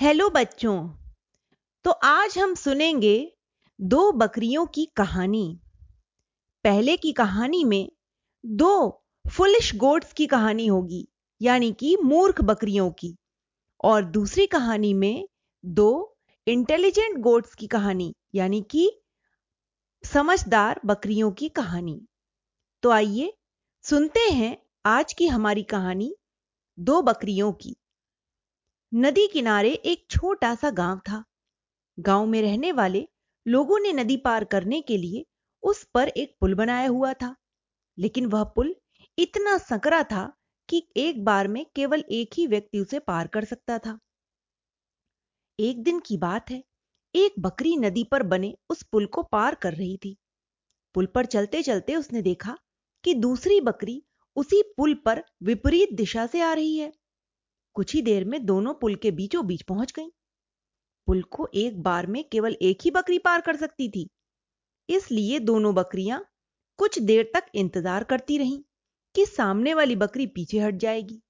Hello 0.00 0.30
बच्चों। 0.30 0.90
तो 1.84 1.90
आज 1.90 2.38
हम 2.38 2.54
सुनेंगे 2.54 3.36
दो 3.80 4.12
बकरियों 4.12 4.66
की 4.66 4.86
कहानी। 4.96 5.60
पहले 6.64 6.96
की 6.96 7.12
कहानी 7.12 7.64
में 7.64 7.92
दो 8.46 9.04
फुलिश 9.32 9.76
गोट्स 9.76 10.12
की 10.12 10.26
कहानी 10.26 10.66
होगी, 10.66 11.08
यानी 11.42 11.72
कि 11.72 11.96
मूर्ख 11.96 12.40
बकरियों 12.40 12.90
की। 12.90 13.16
और 13.84 14.04
दूसरी 14.04 14.46
कहानी 14.46 14.94
में 14.94 15.28
दो 15.64 16.16
इंटेलिजेंट 16.46 17.18
गोट्स 17.18 17.54
की 17.54 17.66
कहानी, 17.66 18.14
यानी 18.34 18.62
कि 18.62 19.02
समझदार 20.04 20.80
बकरियों 20.86 21.32
की 21.32 21.48
कहानी। 21.48 22.06
तो 22.82 22.90
आइए 22.90 23.36
सुनते 23.82 24.20
हैं 24.20 24.66
आज 24.86 25.12
की 25.12 25.26
हमारी 25.26 25.62
कहानी 25.62 26.16
दो 26.78 27.02
बकरियों 27.02 27.52
की। 27.52 27.76
नदी 28.94 29.26
किनारे 29.26 29.70
एक 29.70 30.06
छोटा 30.10 30.54
सा 30.54 30.70
गाँव 30.70 30.98
था। 30.98 31.24
गाँव 31.98 32.26
में 32.26 32.42
रहने 32.42 32.72
वाले 32.72 33.08
लोगों 33.46 33.78
ने 33.78 33.92
नदी 33.92 34.16
पार 34.16 34.44
करने 34.44 34.80
के 34.80 34.96
लिए 34.96 35.24
उस 35.62 35.84
पर 35.94 36.08
एक 36.08 36.36
पुल 36.40 36.54
बनाया 36.54 36.88
हुआ 36.88 37.12
था। 37.12 37.36
लेकिन 37.98 38.26
वह 38.26 38.44
पुल 38.44 38.76
इतना 39.18 39.58
संकरा 39.58 40.02
था 40.02 40.32
कि 40.68 40.88
एक 40.96 41.24
बार 41.24 41.48
में 41.48 41.66
केवल 41.76 42.04
एक 42.10 42.30
ही 42.34 42.46
व्यक्ति 42.46 42.80
उसे 42.80 42.98
पार 42.98 43.26
कर 43.26 43.44
सकता 43.44 43.78
था। 43.78 43.98
एक 45.58 45.82
दिन 45.82 46.00
की 46.00 46.16
बात 46.16 46.50
है, 46.50 46.64
एक 47.14 47.34
बकरी 47.38 47.76
नदी 47.76 48.04
पर 48.04 48.22
बने 48.22 48.56
उस 48.70 48.82
पुल 48.82 49.06
को 49.06 49.22
पार 49.22 49.54
कर 49.54 49.74
रही 49.74 49.96
थी। 49.96 50.16
पुल 50.94 51.06
पर 51.06 51.26
चलते 51.26 51.62
चलते 51.62 51.96
उसने 51.96 52.22
देखा 52.22 52.58
कि 53.04 53.14
दूसरी 53.14 53.60
बकरी 53.60 54.02
उसी 54.36 54.62
पुल 54.62 54.94
पर 54.94 55.24
विपरीत 55.42 55.92
दिशा 55.92 56.26
से 56.26 56.40
आ 56.40 56.52
रही 56.52 56.76
है। 56.78 56.92
कुछ 57.76 57.94
ही 57.94 58.02
देर 58.02 58.24
में 58.24 58.44
दोनों 58.46 58.74
पुल 58.74 58.94
के 58.94 59.10
बीचों 59.10 59.46
बीच 59.46 59.62
पहुँच 59.62 59.92
गईं। 59.92 60.10
पुल 61.08 61.22
को 61.22 61.48
एक 61.54 61.82
बार 61.82 62.06
में 62.06 62.22
केवल 62.28 62.56
एक 62.62 62.78
ही 62.82 62.90
बकरी 62.90 63.18
पार 63.18 63.40
कर 63.40 63.56
सकती 63.56 63.88
थी। 63.88 64.08
इसलिए 64.88 65.38
दोनों 65.38 65.74
बकरियाँ 65.74 66.24
कुछ 66.78 66.98
देर 66.98 67.30
तक 67.34 67.46
इंतज़ार 67.54 68.04
करती 68.04 68.38
रहीं 68.38 68.62
कि 69.14 69.26
सामने 69.26 69.74
वाली 69.74 69.96
बकरी 69.96 70.26
पीछे 70.26 70.58
हट 70.58 70.74
जाएगी। 70.74 71.20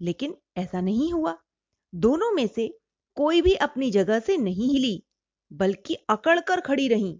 लेकिन 0.00 0.36
ऐसा 0.56 0.80
नहीं 0.80 1.12
हुआ। 1.12 1.36
दोनों 1.92 2.30
में 2.32 2.46
से 2.46 2.68
कोई 3.16 3.42
भी 3.42 3.54
अपनी 3.54 3.90
जगह 3.90 4.20
से 4.20 4.36
नहीं 4.36 4.68
हिली, 4.68 5.02
बल्कि 5.50 5.94
अकड़ 6.10 6.38
कर 6.40 6.60
खड़ी 6.60 6.88
रहीं। 6.88 7.18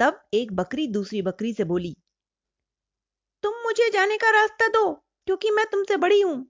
तब 0.00 0.20
एक 0.34 0.52
बकरी 0.52 0.86
दूसरी 0.86 1.22
बकरी 1.22 1.52
से 1.52 1.64
बोली, 1.64 1.94
तुम 3.44 3.54
मुझे 3.62 3.90
जाने 3.90 4.16
का 4.16 4.30
रास्ता 4.30 4.68
दो, 4.68 4.92
क्योंकि 5.26 5.50
मैं 5.50 5.64
तुमसे 5.66 5.96
बड़ी 5.96 6.20
हूँ। 6.20 6.46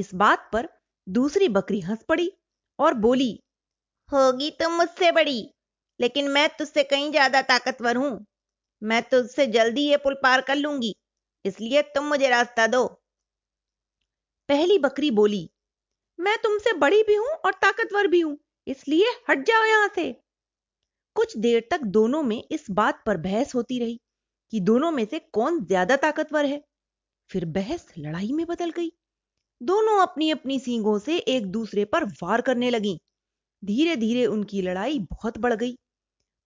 इस 0.00 0.14
बात 0.14 0.48
पर 0.52 0.68
दूसरी 1.06 1.48
बकरी 1.50 1.80
हंस 1.80 2.02
पड़ी 2.08 2.30
और 2.78 2.94
बोली, 2.96 3.32
होगी 4.08 4.50
तुम 4.60 4.72
मुझसे 4.72 5.10
बड़ी, 5.12 5.40
लेकिन 6.00 6.28
मैं 6.30 6.48
तुझसे 6.50 6.82
कहीं 6.84 7.10
ज़्यादा 7.10 7.42
ताकतवर 7.44 7.96
हूँ। 7.96 8.26
मैं 8.82 9.02
तुझसे 9.04 9.46
जल्दी 9.48 9.82
ये 9.82 9.96
पुल 9.98 10.14
पार 10.22 10.40
कर 10.40 10.56
लूँगी, 10.56 10.94
इसलिए 11.44 11.82
तुम 11.84 12.06
मुझे 12.06 12.28
रास्ता 12.28 12.66
दो। 12.66 12.86
पहली 14.48 14.78
बकरी 14.78 15.10
बोली, 15.12 15.48
मैं 16.18 16.36
तुमसे 16.38 16.72
बड़ी 16.74 17.02
भी 17.02 17.14
हूँ 17.14 17.28
और 17.28 17.52
ताकतवर 17.54 18.06
भी 18.06 18.20
हूँ, 18.20 18.36
इसलिए 18.66 19.10
हट 19.30 19.44
जाओ 19.46 19.64
यहाँ 19.64 19.88
से। 19.94 20.12
कुछ 21.16 21.36
देर 21.38 21.66
तक 21.70 21.80
दोनों 21.90 22.22
में 22.22 22.42
इस 22.42 22.66
बात 22.72 23.02
पर 23.06 23.16
बहस 23.18 23.54
होती 23.54 23.78
रही 23.78 24.00
कि 24.52 24.60
दोनों 24.62 24.90
में 24.90 25.04
से 25.04 25.18
कौन 25.32 25.64
ज़्यादा 25.66 25.96
ताकतवर 25.98 26.44
है। 26.46 26.62
फिर 27.30 27.44
बहस 27.48 27.86
लड़ाई 27.98 28.32
में 28.32 28.44
बदल 28.46 28.70
गई। 28.70 28.90
दोनों 29.60 29.98
अपनी 30.02 30.30
अपनी 30.30 30.58
सींगों 30.60 30.98
से 30.98 31.16
एक 31.18 31.46
दूसरे 31.46 31.84
पर 31.84 32.04
वार 32.22 32.40
करने 32.40 32.70
लगी। 32.70 33.00
धीरे 33.64 33.96
धीरे 33.96 34.26
उनकी 34.26 34.62
लड़ाई 34.62 34.98
बहुत 34.98 35.38
बढ़ 35.38 35.54
गई। 35.54 35.74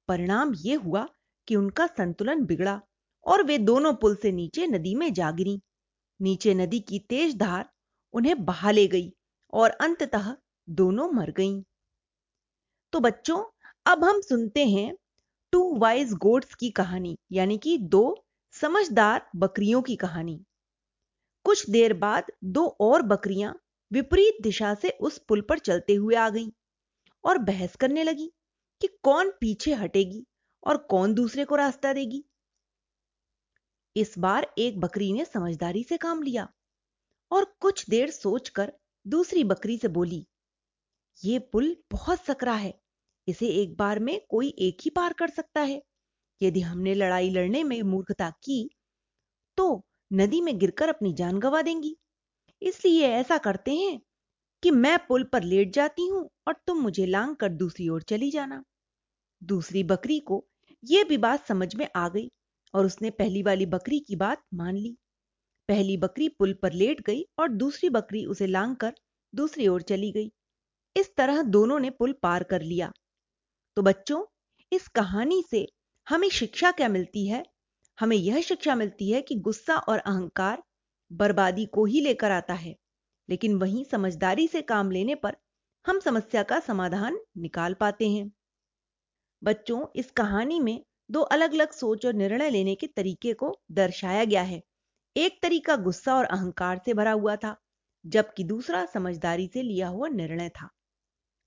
परिणाम 0.08 0.52
यह 0.56 0.78
हुआ 0.78 1.06
कि 1.48 1.56
उनका 1.56 1.86
संतुलन 1.86 2.44
बिगड़ा 2.44 2.80
और 3.26 3.42
वे 3.42 3.58
दोनों 3.58 3.94
पुल 3.94 4.16
से 4.16 4.32
नीचे 4.32 4.66
नदी 4.66 4.94
में 4.94 5.12
जा 5.12 5.30
गिरी। 5.30 5.60
नीचे 6.20 6.54
नदी 6.54 6.80
की 6.80 6.98
तेज 6.98 7.36
धार 7.36 7.68
उन्हें 8.14 8.44
बहा 8.44 8.70
ले 8.70 8.86
गई 8.86 9.12
और 9.52 9.70
अंततः 9.70 10.34
दोनों 10.68 11.10
मर 11.12 11.30
गईं। 11.30 11.62
तो 12.92 13.00
बच्चों, 13.00 13.44
अब 13.86 14.04
हम 14.04 14.20
सुनते 14.20 14.64
हैं 14.66 14.96
टू 15.52 15.78
वाइज 15.78 16.12
गोड्स 16.12 16.54
की 16.54 16.70
कहानी, 16.70 17.16
यानी 17.32 17.58
कि 17.58 17.78
दो 17.78 18.24
समझदार 18.52 19.26
बकरियों 19.36 19.82
की 19.82 19.96
कहानी। 19.96 20.44
कुछ 21.44 21.70
देर 21.70 21.92
बाद 21.94 22.30
दो 22.44 22.66
और 22.80 23.02
बकरियाँ 23.02 23.54
विपरीत 23.90 24.42
दिशा 24.42 24.74
से 24.74 24.90
उस 25.00 25.18
पुल 25.18 25.40
पर 25.40 25.58
चलते 25.58 25.94
हुए 25.94 26.14
आ 26.14 26.28
गईं 26.30 26.50
और 27.24 27.38
बहस 27.38 27.76
करने 27.76 28.04
लगी 28.04 28.30
कि 28.80 28.88
कौन 29.02 29.30
पीछे 29.40 29.74
हटेगी 29.74 30.24
और 30.66 30.76
कौन 30.90 31.14
दूसरे 31.14 31.44
को 31.44 31.56
रास्ता 31.56 31.92
देगी। 31.92 32.24
इस 33.96 34.14
बार 34.18 34.46
एक 34.58 34.80
बकरी 34.80 35.12
ने 35.12 35.24
समझदारी 35.24 35.82
से 35.84 35.96
काम 35.96 36.22
लिया 36.22 36.48
और 37.30 37.44
कुछ 37.60 37.88
देर 37.90 38.10
सोचकर 38.10 38.72
दूसरी 39.06 39.44
बकरी 39.44 39.78
से 39.78 39.88
बोली 39.88 40.26
यह 41.20 41.40
पुल 41.52 41.76
बहुत 41.92 42.24
सकरा 42.24 42.54
है, 42.54 42.72
इसे 43.28 43.48
एक 43.62 43.76
बार 43.76 43.98
में 43.98 44.20
कोई 44.30 44.48
एक 44.58 44.78
ही 44.84 44.90
पार 44.90 45.12
कर 45.12 45.30
सकता 45.30 45.60
है। 45.60 45.82
यदि 46.40 46.60
हमने 46.60 46.94
लड़ाई 46.94 47.30
लड़ने 47.30 47.62
में 47.64 47.82
मूर्खता 47.82 48.30
की 48.44 48.68
नदी 50.14 50.40
में 50.40 50.58
गिरकर 50.58 50.88
अपनी 50.88 51.12
जान 51.12 51.38
गंवा 51.38 51.62
देंगी। 51.62 51.96
इसलिए 52.62 53.06
ऐसा 53.08 53.38
करते 53.38 53.74
हैं 53.74 54.00
कि 54.62 54.70
मैं 54.70 54.98
पुल 55.06 55.24
पर 55.24 55.42
लेट 55.42 55.72
जाती 55.72 56.06
हूँ 56.06 56.28
और 56.48 56.54
तुम 56.66 56.78
मुझे 56.78 57.06
लांग 57.06 57.36
कर 57.36 57.48
दूसरी 57.48 57.88
ओर 57.88 58.02
चली 58.02 58.30
जाना। 58.30 58.62
दूसरी 59.42 59.82
बकरी 59.84 60.20
को 60.20 60.44
यह 60.84 61.04
भी 61.04 61.16
बात 61.16 61.46
समझ 61.46 61.74
में 61.74 61.88
आ 61.96 62.08
गई 62.08 62.30
और 62.74 62.86
उसने 62.86 63.10
पहली 63.10 63.42
वाली 63.42 63.66
बकरी 63.66 64.00
की 64.00 64.16
बात 64.16 64.42
मान 64.54 64.76
ली। 64.76 64.96
पहली 65.68 65.96
बकरी 65.96 66.28
पुल 66.28 66.52
पर 66.52 66.72
लेट 66.72 67.00
गई 67.00 67.26
और 67.38 67.48
दूसरी 67.48 67.88
बकरी 67.88 68.24
उसे 68.24 68.46
लांग 68.46 68.76
कर 68.76 68.94
दूसरी 69.34 69.68
ओर 69.68 69.82
चली 69.82 70.12
गई। 70.12 70.30
इस 70.96 71.14
तरह 71.16 71.42
दोनों 71.42 71.78
ने 71.80 71.90
पुल 71.90 72.12
पार 72.22 72.42
कर 72.42 72.62
लिया। 72.62 72.92
तो 73.76 73.82
बच्चों, 73.82 74.24
इस 74.72 74.88
कहानी 74.88 75.42
से 75.50 75.66
हमें 76.06 76.28
शिक्षा 76.28 76.70
क्या 76.70 76.88
मिलती 76.88 77.26
है? 77.26 77.42
हमें 77.98 78.16
यह 78.16 78.40
शिक्षा 78.40 78.74
मिलती 78.74 79.10
है 79.10 79.22
कि 79.22 79.34
गुस्सा 79.34 79.76
और 79.76 79.98
अहंकार 79.98 80.62
बर्बादी 81.12 81.66
को 81.66 81.84
ही 81.84 82.00
लेकर 82.00 82.30
आता 82.30 82.54
है। 82.54 82.76
लेकिन 83.28 83.54
वहीं 83.58 83.84
समझदारी 83.84 84.48
से 84.48 84.62
काम 84.62 84.90
लेने 84.90 85.14
पर 85.14 85.36
हम 85.86 86.00
समस्या 86.00 86.42
का 86.42 86.60
समाधान 86.60 87.18
निकाल 87.36 87.74
पाते 87.74 88.08
हैं। 88.10 88.32
बच्चों, 89.42 89.86
इस 89.96 90.10
कहानी 90.10 90.60
में 90.60 90.84
दो 91.10 91.20
अलग 91.20 91.52
अलग 91.52 91.72
सोच 91.72 92.06
और 92.06 92.14
निर्णय 92.14 92.50
लेने 92.50 92.74
के 92.74 92.86
तरीके 92.86 93.34
को 93.34 93.60
दर्शाया 93.70 94.24
गया 94.24 94.42
है। 94.42 94.62
एक 95.16 95.38
तरीका 95.42 95.76
गुस्सा 95.76 96.16
और 96.16 96.24
अहंकार 96.24 96.80
से 96.84 96.94
भरा 96.94 97.12
हुआ 97.12 97.36
था, 97.36 97.56
जबकि 98.06 98.44
दूसरा 98.44 98.86
समझदारी 98.86 99.50
से 99.54 99.62
लिया 99.62 99.88
हुआ 99.88 100.08
निर्णय 100.08 100.48
था। 100.48 100.70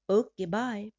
Okay, 0.10 0.46
bye. 0.46 0.92